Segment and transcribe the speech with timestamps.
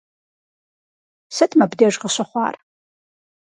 [1.35, 2.55] Сыт мыбдеж къыщыхъуар?